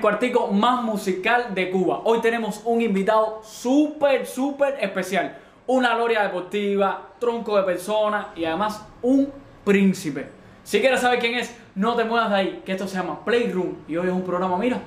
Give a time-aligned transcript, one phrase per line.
[0.00, 2.00] el cuartico más musical de Cuba.
[2.04, 5.36] Hoy tenemos un invitado súper, súper especial.
[5.66, 9.30] Una gloria deportiva, tronco de persona y además un
[9.62, 10.30] príncipe.
[10.64, 13.74] Si quieres saber quién es, no te muevas de ahí, que esto se llama Playroom
[13.86, 14.78] y hoy es un programa, mira,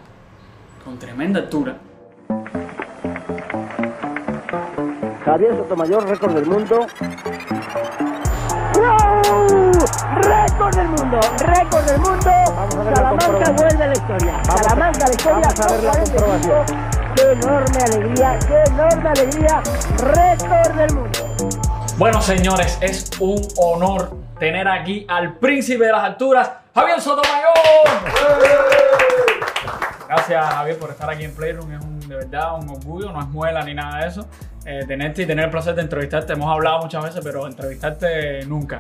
[0.83, 1.77] con tremenda altura.
[5.23, 6.87] Javier Sotomayor, récord del mundo.
[8.73, 9.42] ¡Wow!
[10.21, 11.19] ¡Récord del mundo!
[11.39, 12.31] ¡Récord del mundo!
[12.95, 14.43] Salamanca vuelve a la historia.
[14.43, 15.47] Salamanca a la historia.
[15.47, 16.23] vamos a ver la 45.
[16.23, 16.65] comprobación.
[17.15, 18.39] ¡Qué enorme alegría!
[18.47, 19.61] ¡Qué enorme alegría!
[19.99, 21.19] ¡Récord del mundo!
[21.97, 27.53] Bueno, señores, es un honor tener aquí al príncipe de las alturas, Javier Sotomayor.
[30.07, 31.71] Gracias, Javier, por estar aquí en Playroom.
[31.71, 34.27] Es un, de verdad un orgullo, no es muela ni nada de eso.
[34.65, 36.33] eh, tenerte y tener el placer de entrevistarte.
[36.33, 38.79] Hemos hablado muchas veces, pero entrevistarte nunca.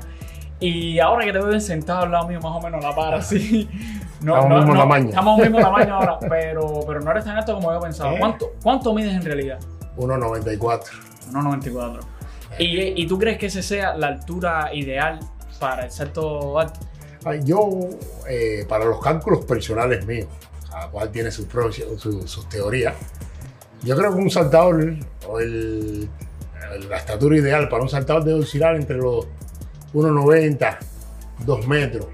[0.65, 3.69] Y ahora que te veo sentado al lado mío, más o menos la para así.
[4.23, 5.09] No, Estamos no, mismo no, tamaño.
[5.09, 8.13] Estamos mismo tamaño ahora, pero, pero no eres tan alto como yo pensaba.
[8.13, 8.19] ¿Eh?
[8.19, 9.59] ¿Cuánto, ¿Cuánto mides en realidad?
[9.97, 10.81] 1.94.
[11.33, 11.99] 1,94.
[12.57, 15.19] ¿Y, ¿Y tú crees que ese sea la altura ideal
[15.59, 16.79] para el salto alto?
[17.43, 17.67] Yo,
[18.29, 20.27] eh, para los cálculos personales míos,
[20.69, 21.45] cada cual tiene sus,
[21.97, 22.93] sus, sus teorías,
[23.81, 24.95] yo creo que un saltador,
[25.27, 26.07] o el-
[26.89, 29.27] la estatura ideal para un saltador debe oscilar entre los
[29.93, 30.77] 1,90,
[31.45, 32.07] 2 metros.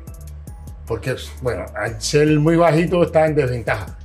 [0.88, 3.98] Porque, bueno, al ser muy bajito está en desventaja.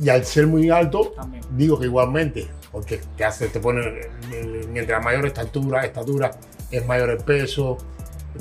[0.00, 1.42] Y al ser muy alto, También.
[1.56, 3.82] digo que igualmente, porque te hace, te pone,
[4.70, 6.32] mientras mayor estatura, estatura,
[6.70, 7.78] es mayor el peso,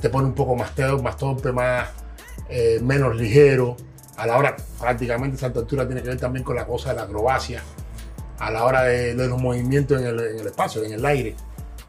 [0.01, 1.89] te pone un poco más, teo- más torpe, más,
[2.49, 3.77] eh, menos ligero.
[4.17, 7.03] A la hora, prácticamente esa altura tiene que ver también con la cosa de la
[7.03, 7.61] acrobacia.
[8.39, 11.35] A la hora de, de los movimientos en el, en el espacio, en el aire,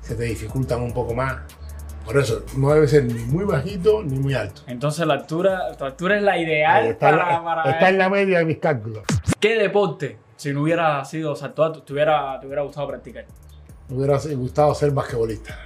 [0.03, 1.37] se te dificultan un poco más.
[2.05, 4.63] Por eso, no debe ser ni muy bajito ni muy alto.
[4.67, 7.99] Entonces la altura, tu altura es la ideal Está, en la- para, para- está en
[7.99, 9.05] la media de mis cálculos.
[9.41, 13.25] ¿Qué deporte, si no hubiera sido salto alto, te hubiera, te hubiera gustado practicar?
[13.89, 15.59] Me hubiera gustado ser basquetbolista.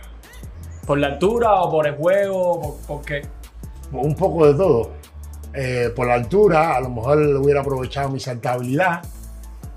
[0.86, 2.60] ¿Por la altura o por el juego?
[2.86, 3.22] ¿Por, por qué?
[3.92, 4.90] un poco de todo.
[5.54, 9.02] Eh, por la altura, a lo mejor hubiera aprovechado mi saltabilidad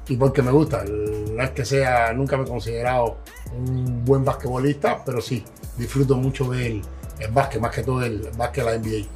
[0.07, 0.83] y porque me gusta.
[0.83, 3.17] No es que sea, nunca me he considerado
[3.57, 5.43] un buen basquetbolista, pero sí,
[5.81, 6.81] disfruto mucho del
[7.19, 9.07] el básquet, más que todo el básquet de la NBA.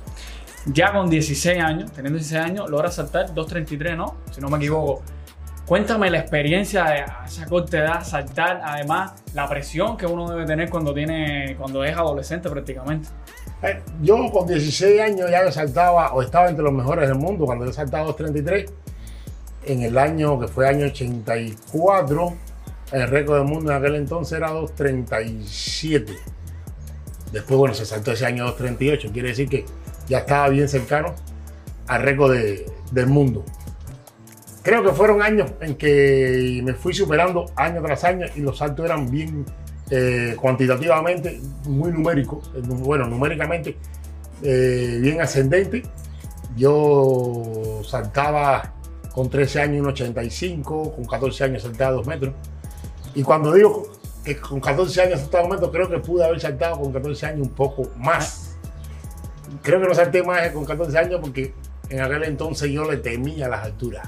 [0.68, 4.16] Ya con 16 años, teniendo 16 años, logras saltar 2.33, ¿no?
[4.32, 5.04] Si no me equivoco.
[5.66, 10.46] Cuéntame la experiencia de a esa corta edad saltar, además la presión que uno debe
[10.46, 13.10] tener cuando tiene, cuando es adolescente prácticamente.
[13.64, 17.66] Eh, Yo con 16 años ya saltaba o estaba entre los mejores del mundo cuando
[17.66, 18.72] yo saltaba 2.33.
[19.66, 22.34] En el año que fue año 84,
[22.92, 26.16] el récord del mundo en aquel entonces era 2.37.
[27.32, 29.12] Después, bueno, se saltó ese año 2.38.
[29.12, 29.66] Quiere decir que
[30.08, 31.14] ya estaba bien cercano
[31.88, 33.44] al récord de- del mundo.
[34.64, 38.86] Creo que fueron años en que me fui superando año tras año y los saltos
[38.86, 39.46] eran bien
[39.92, 43.78] eh, cuantitativamente muy numéricos, eh, bueno, numéricamente
[44.42, 45.84] eh, bien ascendente.
[46.58, 48.74] Yo saltaba
[49.14, 52.34] con 13 años un 85, con 14 años saltaba 2 metros.
[53.14, 53.88] Y cuando digo
[54.26, 57.42] que con 14 años saltaba 2 metros, creo que pude haber saltado con 14 años
[57.42, 58.56] un poco más.
[59.62, 61.54] Creo que no salté más con 14 años porque
[61.90, 64.08] en aquel entonces yo le temía las alturas.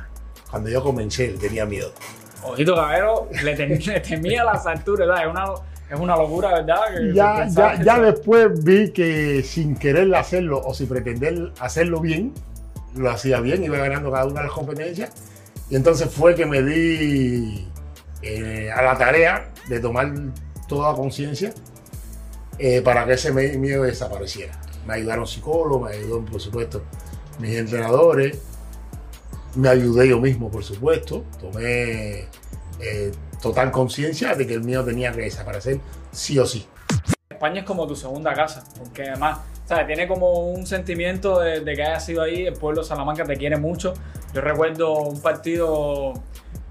[0.49, 1.91] Cuando yo comencé, le tenía miedo.
[2.43, 5.25] Ojito Cabero le, tem- le temía las alturas, ¿verdad?
[5.25, 5.45] Es una,
[5.91, 6.79] es una locura, ¿verdad?
[6.95, 12.33] Que ya, ya, ya después vi que sin querer hacerlo o sin pretender hacerlo bien,
[12.95, 15.11] lo hacía bien, iba ganando cada una de las competencias.
[15.69, 17.67] Y entonces fue que me di
[18.27, 20.11] eh, a la tarea de tomar
[20.67, 21.53] toda conciencia
[22.59, 24.59] eh, para que ese miedo desapareciera.
[24.85, 26.83] Me ayudaron psicólogos, me ayudaron, por supuesto,
[27.39, 28.37] mis entrenadores.
[29.55, 31.23] Me ayudé yo mismo, por supuesto.
[31.39, 32.27] Tomé
[32.79, 33.11] eh,
[33.41, 35.79] total conciencia de que el miedo tenía que desaparecer
[36.11, 36.67] sí o sí.
[37.29, 39.87] España es como tu segunda casa, porque además, ¿sabes?
[39.87, 43.37] Tiene como un sentimiento de, de que hayas sido ahí, el pueblo de Salamanca te
[43.37, 43.93] quiere mucho.
[44.33, 46.13] Yo recuerdo un partido,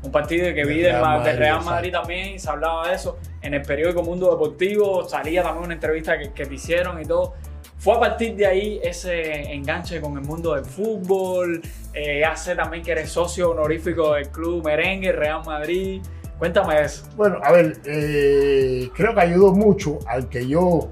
[0.06, 1.64] un partido que vi De del Real Madrid, Real.
[1.64, 3.18] Madrid también, se hablaba de eso.
[3.42, 7.34] En el periódico Mundo Deportivo salía también una entrevista que, que te hicieron y todo.
[7.78, 11.60] Fue a partir de ahí ese enganche con el mundo del fútbol.
[11.92, 16.00] Eh, sé también que eres socio honorífico del club Merengue, Real Madrid.
[16.38, 17.04] Cuéntame eso.
[17.16, 20.90] Bueno, a ver, eh, creo que ayudó mucho al que yo,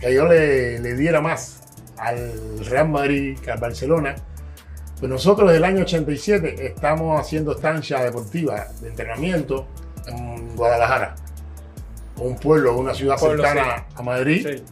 [0.00, 1.60] que yo le, le diera más
[1.96, 4.14] al Real Madrid que al Barcelona.
[5.02, 9.66] Pues nosotros desde el año 87 estamos haciendo estancia deportiva de entrenamiento
[10.06, 11.16] en Guadalajara,
[12.18, 14.46] un pueblo, una ciudad Pueblo, cercana a Madrid.
[14.48, 14.62] Sí.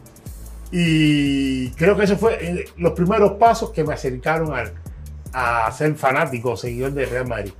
[0.71, 4.53] Y creo que esos fueron los primeros pasos que me acercaron
[5.33, 7.51] a ser fanático, seguidor de Real Madrid.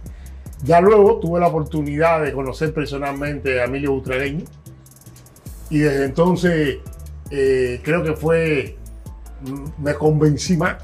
[0.64, 4.46] Ya luego tuve la oportunidad de conocer personalmente a Emilio Butragueño
[5.70, 6.78] y desde entonces
[7.32, 8.78] eh, creo que fue,
[9.78, 10.78] me convencí más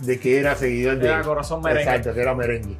[0.00, 1.08] de que era seguidor de...
[1.08, 1.82] Era corazón merengue.
[1.82, 2.76] Exacto, que era merengue.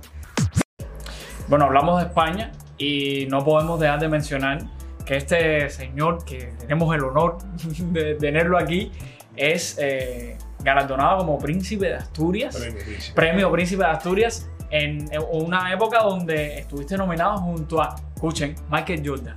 [1.49, 4.59] Bueno, hablamos de España y no podemos dejar de mencionar
[5.05, 7.39] que este señor, que tenemos el honor
[7.79, 8.93] de tenerlo aquí,
[9.35, 13.15] es eh, galardonado como Príncipe de Asturias, Premio Príncipe.
[13.15, 19.35] Premio Príncipe de Asturias, en una época donde estuviste nominado junto a, escuchen, Michael Jordan,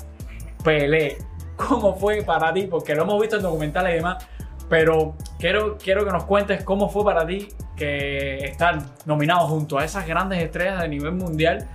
[0.63, 1.17] Pelé.
[1.55, 2.63] ¿Cómo fue para ti?
[2.63, 4.25] Porque lo hemos visto en documentales y demás,
[4.67, 9.85] pero quiero, quiero que nos cuentes cómo fue para ti que estar nominado junto a
[9.85, 11.67] esas grandes estrellas de nivel mundial,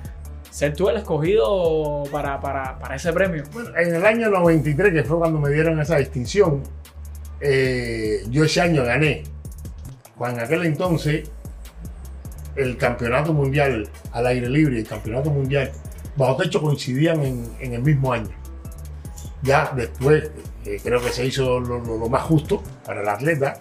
[0.51, 3.45] ser tú el escogido para, para, para ese premio.
[3.79, 6.63] En el año 93, que fue cuando me dieron esa distinción,
[7.41, 9.25] eh, yo ese año gané.
[10.17, 11.31] Cuando en aquel entonces
[12.55, 15.71] el campeonato mundial al aire libre y el campeonato mundial
[16.17, 18.31] bajo techo coincidían en, en el mismo año.
[19.43, 20.31] Ya después
[20.65, 23.59] eh, creo que se hizo lo, lo- lo más justo para el atleta.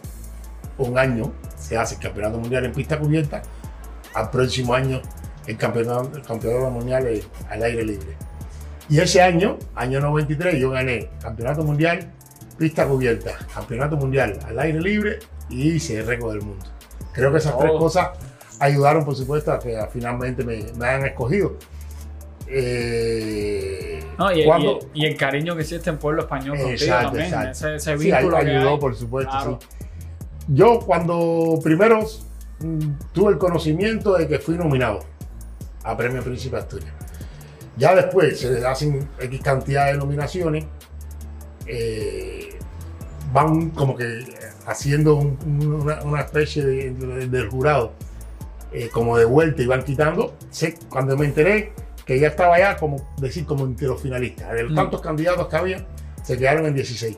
[0.78, 1.34] Un año
[1.66, 3.42] se hace el campeonato mundial en pista cubierta,
[4.14, 5.02] al próximo año
[5.48, 8.16] el campeonato, el campeonato mundial eh, al aire libre.
[8.90, 12.12] Y ese año, año 93, yo gané campeonato mundial,
[12.58, 15.20] pista cubierta, campeonato mundial al aire libre
[15.50, 16.66] y hice el récord del mundo.
[17.14, 17.80] Creo que esas tres Oh.
[17.80, 18.10] cosas
[18.60, 21.58] ayudaron, por supuesto, a que finalmente me, me hayan escogido.
[22.48, 27.06] Eh, No, y, cuando- y- y el cariño que existe en pueblo español contigo Exacto,
[27.08, 27.52] también, exacto.
[27.52, 28.38] ese, ese Sí, que ayudó,
[28.74, 28.78] hay.
[28.80, 29.60] por supuesto, Claro.
[29.62, 29.85] sí.
[30.48, 32.02] Yo cuando primero
[32.60, 32.80] mm,
[33.14, 35.00] tuve el conocimiento de que fui nominado
[35.84, 36.94] a Premio Príncipe Asturias.
[37.78, 40.66] Ya después se hacen X cantidad de nominaciones,
[41.68, 42.58] eh,
[43.34, 44.24] van como que
[44.66, 47.92] haciendo un- un- una, una especie de, de- del jurado,
[48.72, 50.36] eh, como de vuelta y van quitando.
[50.52, 51.74] Sé, cuando me enteré
[52.06, 54.52] que ya estaba ya, como decir, como entre los finalistas.
[54.54, 54.76] De los Mm.
[54.76, 55.86] tantos candidatos que había,
[56.24, 57.18] se quedaron en 16.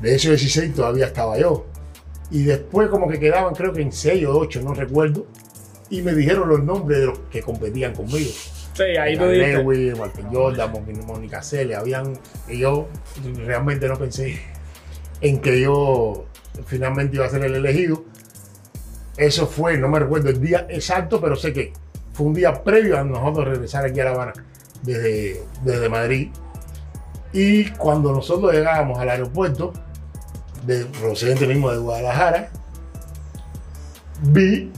[0.00, 1.66] De esos 16 todavía estaba yo.
[2.32, 5.26] Y después como que quedaban creo que en 6 o 8, no recuerdo.
[5.90, 8.30] Y me dijeron los nombres de los que competían conmigo.
[8.74, 9.58] Sí, ahí dijiste.
[9.58, 10.72] Lewis, Walter Jordan,
[11.06, 12.18] Mónica Cele, habían...
[12.48, 12.88] Y yo
[13.44, 14.40] realmente no pensé
[15.20, 16.24] en que yo
[16.64, 18.02] finalmente iba a ser el elegido.
[19.18, 21.74] Eso fue, no me recuerdo el día exacto, pero sé que
[22.14, 24.32] fue un día previo a nosotros regresar aquí a La Habana
[24.82, 26.30] desde, desde Madrid.
[27.34, 29.74] Y cuando nosotros llegábamos al aeropuerto,
[30.62, 32.48] de procedente mismo de Guadalajara,
[34.22, 34.70] vi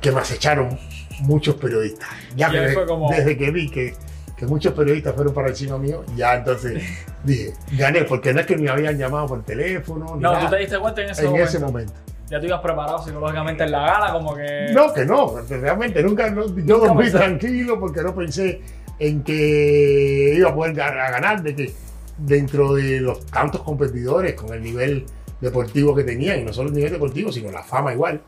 [0.00, 0.78] que me acecharon
[1.20, 2.08] muchos periodistas.
[2.36, 3.94] Ya Y que ahí de- fue como- desde que vi que,
[4.36, 6.82] que muchos periodistas fueron para encima mío, ya entonces
[7.24, 10.50] dije, gané, porque no es que me habían llamado por teléfono, ni No, nada, tú
[10.50, 11.48] te diste cuenta en ese en momento.
[11.48, 11.92] ese momento.
[12.30, 14.70] Ya tú ibas preparado psicológicamente en la gala, como que.
[14.74, 17.16] No, que no, realmente nunca, no- yo dormí pensé.
[17.18, 18.60] tranquilo porque no pensé
[18.98, 21.72] en que iba a poder a ganar, de que
[22.18, 25.06] dentro de los tantos competidores con el nivel
[25.40, 28.20] deportivo que tenían, y no solo el nivel deportivo, sino la fama igual.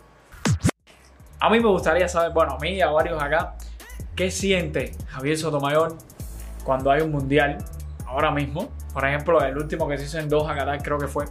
[1.40, 3.54] A mí me gustaría saber, bueno, a mí y a varios acá,
[4.14, 5.96] ¿qué siente Javier Sotomayor
[6.64, 7.58] cuando hay un mundial
[8.06, 8.68] ahora mismo?
[8.92, 11.24] Por ejemplo, el último que se hizo en Doha, Qatar, creo que fue.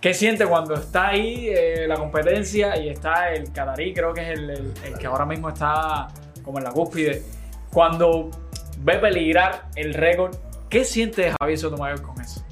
[0.00, 4.38] ¿Qué siente cuando está ahí eh, la competencia y está el Qatarí, creo que es
[4.38, 6.08] el, el- el que ahora mismo está
[6.44, 7.22] como en la cúspide?
[7.72, 8.30] Cuando
[8.78, 10.36] ve peligrar el récord,
[10.76, 12.42] ¿qué siente Javier Sotomayor con eso?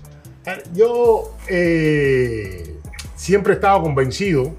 [0.73, 2.79] Yo eh,
[3.15, 4.55] siempre he estado convencido,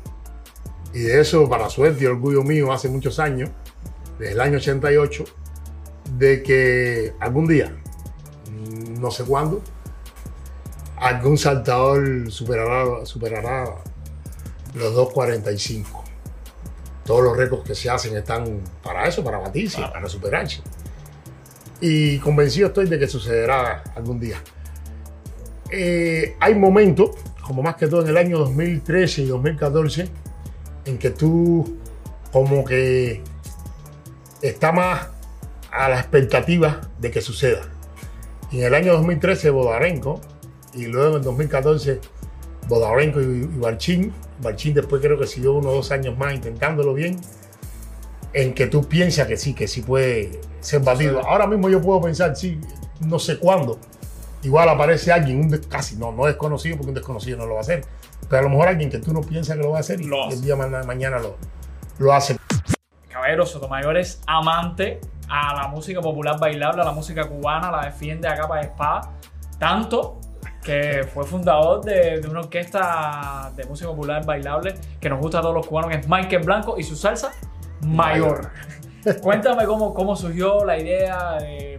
[0.93, 3.49] y de eso, para suerte y orgullo mío, hace muchos años,
[4.19, 5.23] desde el año 88,
[6.19, 7.75] de que algún día,
[8.51, 9.63] mm, no sé cuándo,
[10.97, 13.65] algún saltador superará, superará
[14.75, 16.03] los 2.45.
[17.03, 20.61] Todos los récords que se hacen están para eso, para batirse, para superarse.
[21.81, 24.37] Y convencido estoy de que sucederá algún día.
[25.71, 30.09] Eh, hay momentos, como más que todo en el año 2013 y 2014,
[30.85, 31.77] en que tú
[32.31, 33.21] como que
[34.41, 35.09] está más
[35.71, 37.61] a la expectativa de que suceda.
[38.51, 40.21] En el año 2013 Bodarenko
[40.73, 41.99] y luego en el 2014
[42.67, 44.13] Bodarenko y, y Barchín.
[44.41, 47.19] Barchín después creo que siguió uno o dos años más intentándolo bien.
[48.33, 51.21] En que tú piensas que sí, que sí puede ser batido.
[51.21, 51.27] Sí.
[51.29, 52.59] Ahora mismo yo puedo pensar, sí,
[53.01, 53.79] no sé cuándo.
[54.43, 57.61] Igual aparece alguien, un casi no, no desconocido, porque un desconocido no lo va a
[57.61, 57.83] hacer.
[58.29, 60.05] Pero a lo mejor alguien que tú no piensas que lo va a hacer y
[60.05, 61.37] Lo el día ma- mañana lo,
[61.99, 62.37] lo hace.
[63.09, 68.27] Caballero Sotomayor es amante a la música popular bailable, a la música cubana, la defiende
[68.27, 69.11] a capa de espada,
[69.57, 70.19] tanto
[70.63, 75.41] que fue fundador de, de una orquesta de música popular bailable que nos gusta a
[75.41, 77.31] todos los cubanos, que es Michael Blanco y su salsa
[77.81, 78.49] Mayor.
[79.21, 81.77] Cuéntame cómo, cómo surgió la idea de,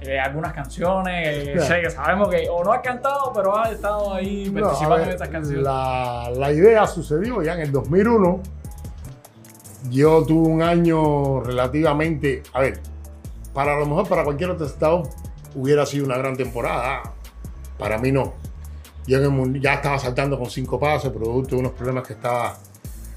[0.00, 1.48] de algunas canciones.
[1.48, 1.64] eh, Ya.
[1.66, 4.98] sé que sabemos que o no has cantado, pero has estado ahí No, participando a
[4.98, 5.62] ver, en estas canciones.
[5.64, 8.40] La, la idea sucedió ya en el 2001.
[9.90, 12.80] Yo tuve un año relativamente, a ver,
[13.54, 15.02] para lo mejor para cualquier otro estado
[15.54, 17.02] hubiera sido una gran temporada.
[17.78, 18.34] Para mí no.
[19.06, 19.18] Yo
[19.58, 22.56] ya estaba saltando con cinco pasos, producto de unos problemas que estaba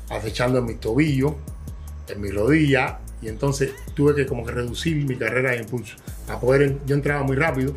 [0.09, 1.33] acechando en mis tobillos,
[2.07, 5.95] en mi rodilla, y entonces tuve que como que reducir mi carrera de impulso.
[6.27, 7.75] Para poder, yo entraba muy rápido,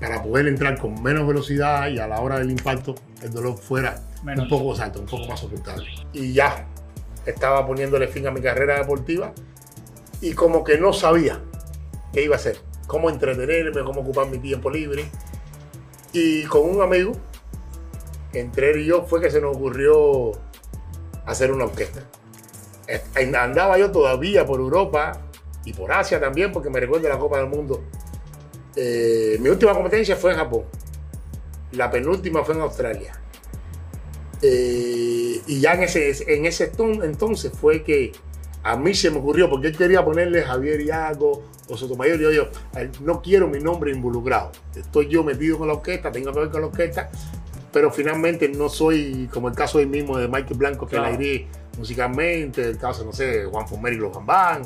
[0.00, 4.02] para poder entrar con menos velocidad y a la hora del impacto el dolor fuera
[4.22, 4.44] Menos.
[4.44, 5.86] un poco alto, un poco más soportable.
[6.12, 6.66] Y ya
[7.24, 9.32] estaba poniéndole fin a mi carrera deportiva
[10.20, 11.40] y como que no sabía
[12.12, 15.06] qué iba a hacer, cómo entretenerme, cómo ocupar mi tiempo libre.
[16.12, 17.12] Y con un amigo,
[18.32, 20.32] entre él y yo, fue que se nos ocurrió
[21.26, 22.02] hacer una orquesta.
[22.88, 25.12] Eh, Andaba yo todavía por Europa
[25.64, 27.82] y por Asia también, porque me recuerdo la Copa del Mundo.
[28.76, 30.64] Eh, mi última competencia fue en Japón.
[31.72, 33.12] La penúltima fue en Australia.
[34.42, 38.12] Eh, y ya en ese, en ese ton- entonces fue que
[38.64, 42.30] a mí se me ocurrió, porque él quería ponerle Javier Iago o Sotomayor, y yo,
[42.32, 44.50] yo "Ay, no quiero mi nombre involucrado.
[44.74, 47.10] Estoy yo metido con la orquesta, tengo que ver con la orquesta,
[47.72, 51.12] pero finalmente no soy como el caso hoy mismo de Michael Blanco, que Claro.
[51.16, 51.46] la iré
[51.78, 54.62] musicalmente, el caso, no sé, Juan Fomeri y los Gambán,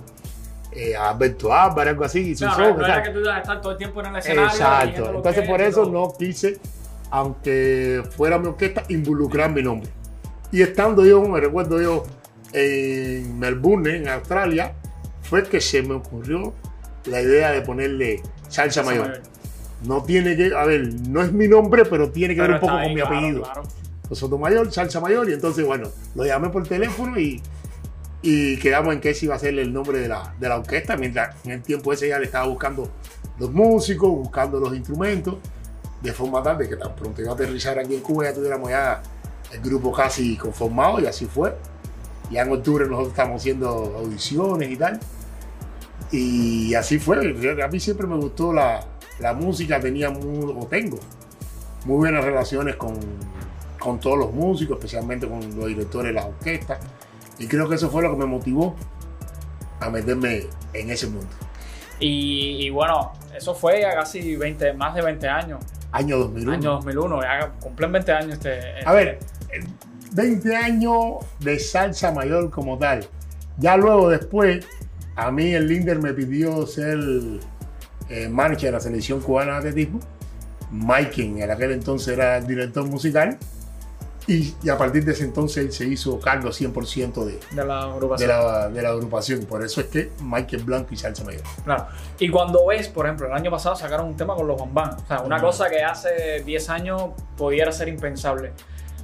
[0.73, 2.31] eh, Alberto Álvarez, algo así.
[2.33, 4.01] No, Suso, no, no o sea, era que tú ibas a estar todo el tiempo
[4.01, 4.51] en el escenario.
[4.51, 5.11] Exacto.
[5.17, 5.93] Entonces que por es, eso todo.
[5.93, 6.59] no quise,
[7.11, 9.91] aunque fuera mi orquesta, involucrar mi nombre.
[10.53, 12.05] Y estando yo, me recuerdo yo,
[12.53, 14.75] en Melbourne, en Australia,
[15.23, 16.55] fue que se me ocurrió
[17.07, 19.23] la idea de ponerle salsa mayor.
[19.83, 22.69] No tiene que, a ver, no es mi nombre, pero tiene que Pero ver un
[22.69, 23.43] poco con mi claro, apellido.
[23.43, 23.63] claro.
[24.13, 27.43] Sotomayor, salsa mayor, y entonces, bueno, lo llamé por teléfono y,
[28.23, 30.97] y quedamos en que ese iba a ser el nombre de la, de la orquesta,
[30.97, 32.91] mientras en el tiempo ese ya le estaba buscando
[33.39, 35.37] los músicos, buscando los instrumentos,
[36.03, 38.71] de forma tal de que tan pronto iba a aterrizar aquí en Cuba ya tuviéramos
[38.71, 39.03] ya
[39.53, 41.55] el grupo casi conformado y así fue.
[42.31, 45.01] Ya en octubre nosotros estamos haciendo audiciones y tal.
[46.11, 47.19] Y así fue.
[47.63, 48.85] A mí siempre me gustó la,
[49.21, 50.99] la música, tenía muy, o tengo
[51.85, 52.99] muy buenas relaciones con,
[53.87, 56.81] con todos los músicos, especialmente con los directores de las orquestas.
[57.38, 58.75] Y creo que eso fue lo que me motivó
[59.78, 61.28] a meterme en ese mundo.
[62.00, 65.61] Y, y bueno, eso fue ya casi 20, más de 20 años.
[65.93, 66.52] Año 2001.
[66.52, 68.85] Año 2001, ya cumplen 20 años este.
[68.85, 69.64] A ver, eh,
[70.12, 73.07] 20 años de salsa mayor como tal.
[73.59, 74.66] Ya luego después,
[75.14, 76.99] a mí el Linder me pidió ser
[78.09, 80.00] eh, manager de la selección cubana de atletismo.
[80.73, 83.38] Mike, en aquel entonces era el director musical.
[84.28, 87.87] Y, y a partir de ese entonces él se hizo cargo 100% de, de la
[87.87, 88.28] de, agrupación.
[88.28, 89.45] la, de la agrupación.
[89.45, 91.42] Por eso es que Michael Blanco y Salsa Mayor.
[91.64, 91.87] Claro.
[92.18, 94.95] Y cuando ves, por ejemplo, el año pasado sacaron un tema con los Bambán.
[94.95, 97.02] O sea, una cosa que hace 10 años
[97.37, 98.52] pudiera ser impensable.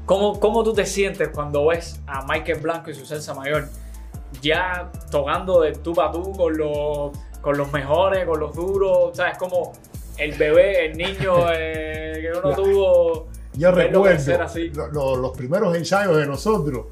[0.06, 3.68] ¿Cómo, ¿Cómo tú te sientes cuando ves a Michael Blanco y su salsa mayor
[4.40, 8.98] ya tocando de tú para tú con los, con los mejores, con los duros?
[9.12, 9.72] O sea, es como
[10.18, 13.31] el bebé, el niño eh, que uno tuvo.
[13.54, 14.04] Yo recuerdo
[14.74, 16.86] lo- lo- los primeros ensayos de nosotros.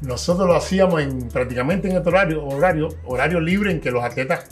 [0.00, 4.46] Nosotros lo hacíamos en, prácticamente en este horario, horario, horario libre en que los atletas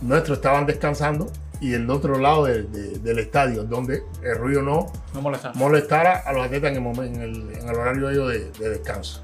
[0.00, 1.28] nuestros estaban descansando
[1.60, 5.52] y del otro lado de- de- del estadio, donde el ruido no No molesta.
[5.54, 8.28] molestara a los atletas en el, momen- en el, en el horario de, ellos
[8.58, 9.22] de, de descanso.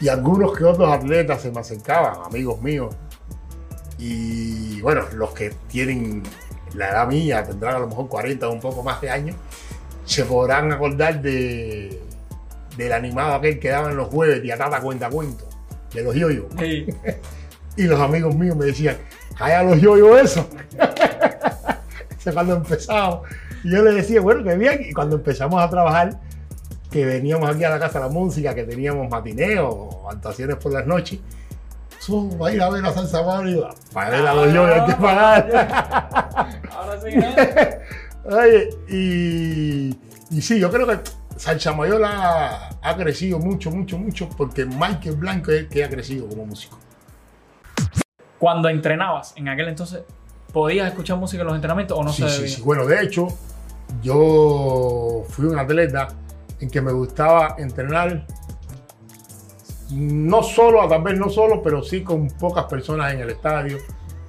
[0.00, 2.94] Y algunos que otros atletas se me acercaban, amigos míos.
[3.98, 6.22] Y bueno, los que tienen
[6.74, 9.36] la edad mía, tendrán a lo mejor 40 o un poco más de años,
[10.04, 12.00] se podrán acordar de,
[12.76, 15.48] del animado aquel que daban los jueves, Tiatata Cuenta Cuento,
[15.92, 16.46] de los yoyos.
[16.58, 16.86] Sí.
[17.74, 18.98] Y los amigos míos me decían,
[19.34, 20.46] calla los yoyos eso.
[22.18, 23.20] Eso es cuando empezamos.
[23.64, 24.84] Y yo les decía, bueno, que bien.
[24.86, 26.18] Y cuando empezamos a trabajar,
[26.90, 30.72] que veníamos aquí a la Casa de la Música, que teníamos matineos o actuaciones por
[30.72, 31.18] las noches,
[31.98, 33.68] "Son, va a ir a ver a Salsa Mario.
[33.94, 36.60] Para ver a los yoyos hay que pagar.
[36.70, 37.78] Ahora sí, ¿eh?
[38.24, 39.96] Oye, y,
[40.30, 40.98] y sí, yo creo que
[41.36, 46.28] Salsa Mayor ha, crecido mucho, mucho, mucho, porque Michael Blanco es el que ha crecido
[46.28, 46.78] como músico.
[48.38, 50.02] Cuando entrenabas en aquel entonces,
[50.52, 52.62] ¿podías escuchar música en los entrenamientos o no sí, se sí.
[52.62, 53.28] Bueno, de hecho,
[54.02, 56.08] yo fui un atleta
[56.60, 58.26] en que me gustaba entrenar
[59.90, 63.78] no solo, tal vez no solo, pero sí con pocas personas en el estadio,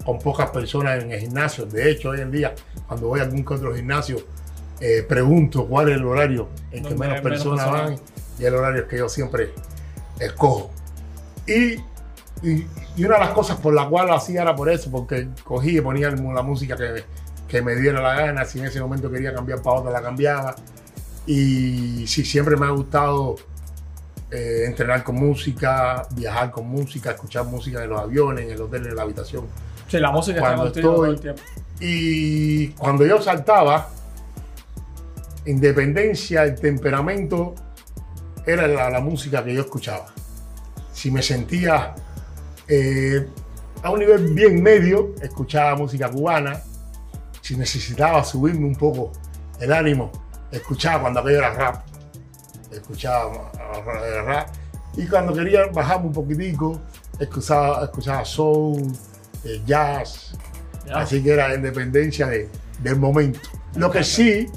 [0.05, 1.65] con pocas personas en el gimnasio.
[1.65, 2.53] De hecho, hoy en día,
[2.87, 4.17] cuando voy a algún que otro gimnasio,
[4.79, 7.95] eh, pregunto cuál es el horario en que menos personas van
[8.39, 9.53] y el horario que yo siempre
[10.19, 10.71] escojo.
[11.47, 11.77] Y
[12.43, 15.29] y, y una de las cosas por la cual lo hacía era por eso, porque
[15.43, 17.03] cogí y ponía la música que,
[17.47, 18.45] que me diera la gana.
[18.45, 20.55] Si en ese momento quería cambiar para otra, la cambiaba.
[21.25, 23.37] Y sí, siempre me ha gustado
[24.29, 28.87] eh, entrenar con música, viajar con música, escuchar música en los aviones, en el hotel,
[28.87, 29.45] en la habitación.
[29.87, 31.41] Sí, la música Cuando está contigo todo el estoy- tiempo.
[31.79, 33.89] Y cuando yo saltaba,
[35.45, 37.55] independencia, el temperamento,
[38.45, 40.05] era la, la música que yo escuchaba.
[40.93, 41.93] Si me sentía
[42.67, 43.27] eh,
[43.81, 46.61] a un nivel bien medio, escuchaba música cubana.
[47.41, 49.11] Si necesitaba subirme un poco
[49.59, 50.11] el ánimo,
[50.51, 51.83] escuchaba cuando aquello era rap.
[52.71, 53.51] Escuchaba
[54.05, 54.47] eh, rap.
[54.95, 56.79] Y cuando quería bajarme un poquitico,
[57.19, 58.93] escuchaba, escuchaba soul,
[59.45, 60.35] eh, jazz.
[60.93, 63.39] Así que era independencia de- del momento.
[63.75, 64.47] Lo que sí,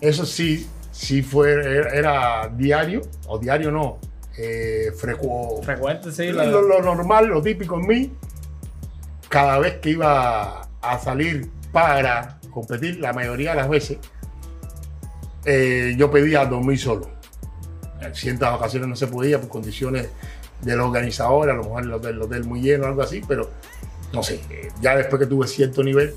[0.00, 3.98] eso sí, sí fue, era, era diario, o diario no,
[4.38, 6.32] eh, frecu- Frecuente, sí.
[6.32, 8.12] la- lo, lo normal, lo típico en mí,
[9.28, 13.98] cada vez que iba a salir para competir, la mayoría de las veces,
[15.44, 17.10] eh, yo pedía dormir solo.
[18.00, 20.08] En ciertas ocasiones no se podía por condiciones
[20.60, 23.50] del organizador, a lo mejor el hotel, el hotel muy lleno, algo así, pero
[24.12, 24.40] no sé,
[24.80, 26.14] ya después que tuve cierto nivel,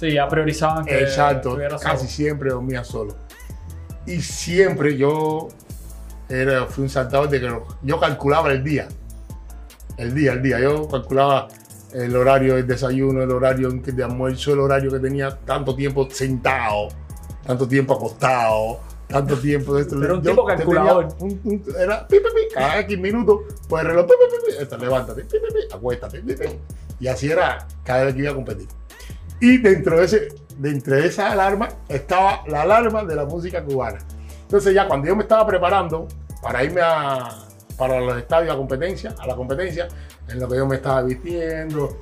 [0.00, 1.78] Sí, ya priorizaban que Exacto, solo.
[1.80, 3.14] casi siempre dormía solo.
[4.04, 5.46] Y siempre yo
[6.28, 8.88] era, fui un saltador de que yo calculaba el día.
[9.96, 10.58] El día, el día.
[10.58, 11.46] Yo calculaba
[11.92, 16.88] el horario del desayuno, el horario de almuerzo, el horario que tenía tanto tiempo sentado,
[17.46, 20.02] tanto tiempo acostado, tanto tiempo de esto.
[20.02, 21.08] Era un Yo tipo calculador.
[21.20, 24.06] un- un- era pi, pi, pi, cada X minutos, pues el reloj,
[24.80, 25.26] levántate,
[25.72, 26.22] acuéstate.
[27.02, 28.68] Y así era cada vez que iba a competir.
[29.40, 33.98] Y dentro de, ese, dentro de esa alarma estaba la alarma de la música cubana.
[34.42, 36.06] Entonces ya cuando yo me estaba preparando
[36.40, 37.28] para irme a,
[37.76, 39.88] para los estadios a competencia, a la competencia,
[40.28, 41.98] en lo que yo me estaba vistiendo,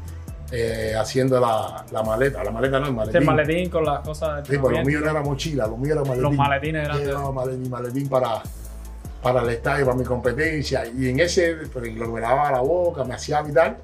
[0.53, 3.21] eh, haciendo la, la maleta, la maleta no, el Sí, maletín.
[3.23, 4.47] el maletín con las cosas.
[4.47, 6.23] Sí, pues lo mío no era mochila, lo mío era maletín.
[6.25, 7.07] Los maletines grandes.
[7.07, 8.43] Llevaba male- mi maletín para,
[9.23, 10.85] para el estadio, para mi competencia.
[10.87, 13.79] Y en ese, pues, lo me lavaba la boca, me hacía vital.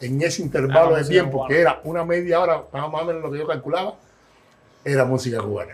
[0.00, 1.48] En ese intervalo de tiempo, cubana.
[1.54, 3.94] que era una media hora, más o menos lo que yo calculaba,
[4.84, 5.72] era música cubana.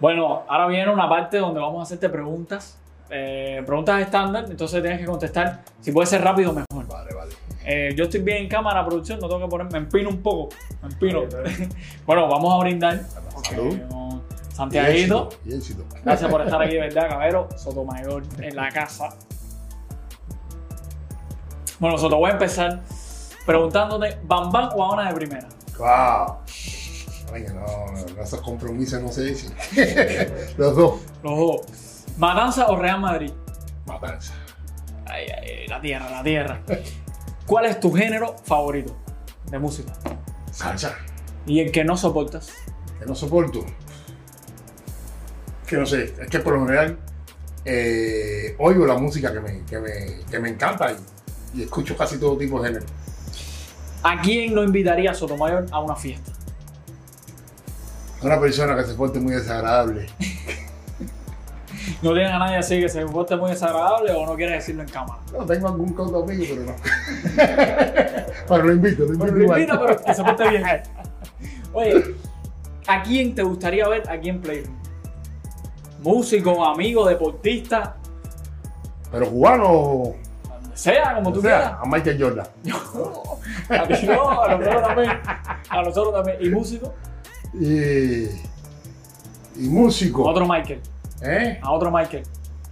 [0.00, 2.78] Bueno, ahora viene una parte donde vamos a hacerte preguntas.
[3.14, 5.62] eh, preguntas estándar, entonces tienes que contestar.
[5.80, 6.86] Si puede ser rápido, mejor.
[6.88, 7.32] Vale, vale.
[7.64, 10.48] Eh, yo estoy bien en cámara, producción, no tengo que poner, me empino un poco.
[10.82, 11.22] Me empino.
[12.06, 13.00] bueno, vamos a brindar.
[13.44, 13.74] Salud.
[13.76, 13.86] Eh,
[14.50, 15.28] Y Santiaguito.
[15.28, 15.84] éxito, y éxito.
[16.04, 17.48] Gracias por estar aquí, de verdad, Cabero.
[17.56, 19.10] Sotomayor en la casa.
[21.78, 22.80] Bueno, Soto, voy a empezar
[23.46, 25.48] preguntándote, ¿Bam Bam o Habana de primera?
[25.78, 26.38] Wow.
[27.54, 29.54] No, no, esos compromisos no se dicen.
[30.58, 31.00] Los dos.
[31.22, 31.60] Los dos.
[32.18, 33.32] ¿Matanza o Real Madrid?
[33.86, 34.34] Matanza.
[35.06, 36.60] Ay, ay, la tierra, la tierra.
[37.46, 38.94] ¿Cuál es tu género favorito
[39.50, 39.92] de música?
[40.50, 40.94] Salsa.
[41.46, 42.52] ¿Y el que no soportas?
[42.98, 43.64] que no soporto.
[45.66, 46.98] Que no sé, es que por lo general
[47.64, 49.90] eh, oigo la música que me, que me,
[50.30, 52.86] que me encanta y, y escucho casi todo tipo de género.
[54.02, 56.32] ¿A quién no invitaría a Sotomayor a una fiesta?
[58.22, 60.06] Una persona que se porte muy desagradable.
[62.02, 64.88] ¿No tienes a nadie así que se porte muy desagradable o no quieres decirlo en
[64.88, 65.20] cámara?
[65.32, 66.74] No, tengo algún cauto amigo, pero no.
[68.48, 69.18] pero lo invito, lo invito.
[69.18, 69.60] Bueno, lo igual.
[69.60, 70.64] invito, pero que se porte bien.
[71.72, 72.14] Oye,
[72.86, 74.76] ¿a quién te gustaría ver aquí en Playroom?
[76.02, 77.96] ¿Músico, amigo, deportista?
[79.10, 80.14] Pero cubano,
[80.74, 81.72] sea, como o tú sea, quieras.
[81.82, 82.46] a Michael Jordan.
[83.68, 85.10] A ti no, a nosotros también.
[85.70, 86.36] A nosotros también.
[86.40, 86.94] ¿Y músico?
[87.54, 88.24] Y,
[89.56, 90.24] y músico.
[90.24, 90.80] Otro Michael.
[91.22, 91.58] ¿Eh?
[91.62, 92.22] A otro Michael.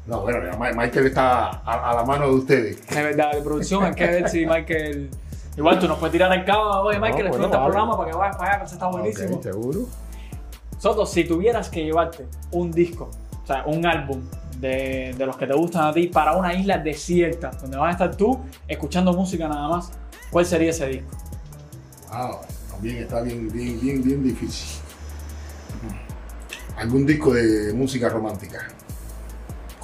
[0.06, 2.86] No, bueno, Michael está a, a la mano de ustedes.
[2.88, 5.10] De verdad, de producción, hay que ver si Michael.
[5.56, 7.70] Igual tú nos puedes tirar el cabo, oye Michael, No, bueno, este vale.
[7.70, 9.36] programa para que vayas para allá, que eso está buenísimo.
[9.36, 9.80] Ok, seguro.
[10.78, 13.10] Soto, si tuvieras que llevarte un disco,
[13.42, 14.22] o sea, un álbum
[14.60, 17.92] de, de los que te gustan a ti para una isla desierta, donde vas a
[17.92, 19.92] estar tú escuchando música nada más,
[20.30, 21.10] ¿cuál sería ese disco?
[22.10, 24.80] Wow, también está bien, bien, bien, bien difícil.
[26.76, 28.68] Algún disco de música romántica.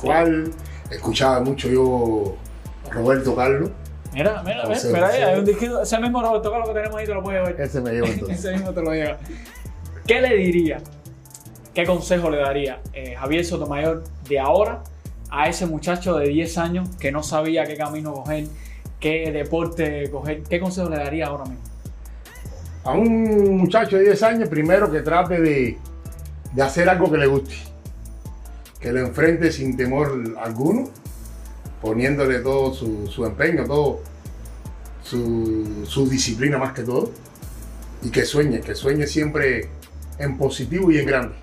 [0.00, 0.50] ¿Cuál?
[0.90, 2.36] Escuchaba mucho yo
[2.90, 3.70] Roberto Carlos.
[4.12, 7.06] Mira, mira, mira no ahí, hay un disquito, ese mismo Roberto Carlos que tenemos ahí
[7.06, 7.60] te lo puedes ver.
[7.60, 8.38] Ese me llevo entonces.
[8.38, 9.18] Ese mismo te lo lleva.
[10.06, 10.80] ¿Qué le diría?
[11.76, 14.82] ¿Qué consejo le daría eh, Javier Sotomayor de ahora
[15.28, 18.46] a ese muchacho de 10 años que no sabía qué camino coger,
[18.98, 20.42] qué deporte coger?
[20.44, 21.60] ¿Qué consejo le daría ahora mismo?
[22.82, 25.76] A un muchacho de 10 años, primero que trate de,
[26.54, 27.56] de hacer algo que le guste.
[28.80, 30.88] Que lo enfrente sin temor alguno,
[31.82, 34.00] poniéndole todo su, empeño, todo,
[35.02, 37.10] su disciplina más que todo.
[38.02, 39.68] Y que sueñe, que sueñe siempre
[40.18, 41.34] en positivo y en grande.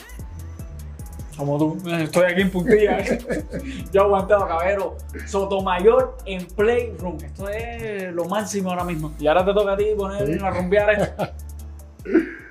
[1.38, 3.00] Como tú, estoy aquí en puntilla.
[3.92, 4.98] Yo aguantado, cabero.
[5.26, 7.18] Sotomayor en Playroom.
[7.24, 9.14] Esto es lo máximo ahora mismo.
[9.20, 10.40] Y ahora te toca a ti poner Sí.
[10.44, 11.28] a rumbear esto.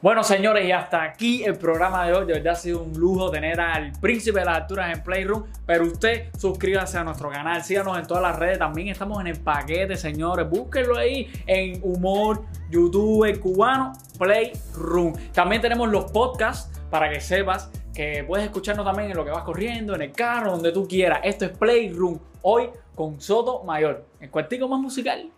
[0.00, 2.24] Bueno, señores, y hasta aquí el programa de hoy.
[2.24, 5.42] De verdad ha sido un lujo tener al príncipe de las alturas en Playroom.
[5.66, 8.60] Pero usted suscríbase a nuestro canal, síganos en todas las redes.
[8.60, 10.48] También estamos en el paquete, señores.
[10.48, 15.14] Búsquenlo ahí en Humor, YouTube, cubano, Playroom.
[15.32, 19.42] También tenemos los podcasts para que sepas que puedes escucharnos también en lo que vas
[19.42, 21.20] corriendo, en el carro, donde tú quieras.
[21.24, 22.18] Esto es Playroom.
[22.42, 24.04] Hoy con Soto Mayor.
[24.20, 25.30] El cuartico más musical.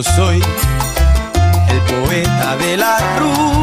[0.00, 0.42] Yo soy
[1.68, 3.59] el poeta de la rumba,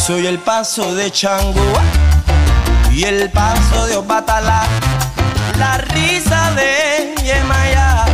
[0.00, 1.72] soy el paso de Chango
[2.90, 4.62] y el paso de Opatalá,
[5.58, 8.06] la risa de Yemaya,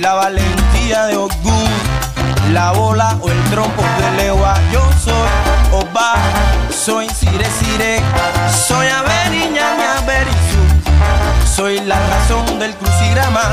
[0.00, 1.68] la valentía de Ogún,
[2.52, 4.54] la bola o el trompo de Lewa.
[4.70, 6.14] Yo soy Oba,
[6.70, 8.00] soy Sire Sire,
[8.68, 13.50] soy Averiña Averizu, soy la razón del crucigrama,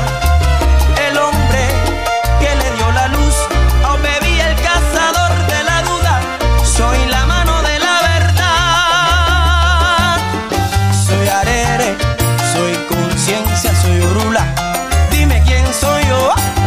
[16.02, 16.61] quién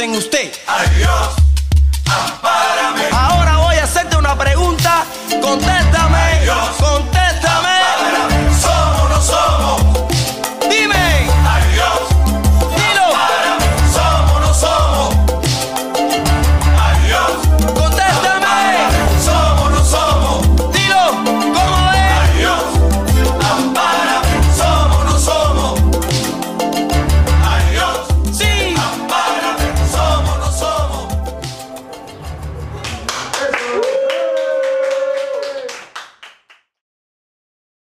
[0.00, 0.50] en usted.